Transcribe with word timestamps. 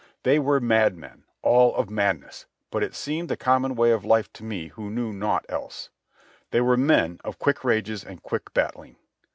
They 0.23 0.39
were 0.39 0.59
madmen, 0.59 1.25
all 1.43 1.75
of 1.75 1.91
madness, 1.91 2.47
but 2.71 2.81
it 2.81 2.95
seemed 2.95 3.29
the 3.29 3.37
common 3.37 3.75
way 3.75 3.91
of 3.91 4.03
life 4.03 4.33
to 4.33 4.43
me 4.43 4.69
who 4.69 4.89
knew 4.89 5.13
naught 5.13 5.45
else. 5.47 5.91
They 6.49 6.59
were 6.61 6.75
men 6.75 7.19
of 7.23 7.37
quick 7.37 7.63
rages 7.63 8.03
and 8.03 8.23
quick 8.23 8.51
battling. 8.51 8.95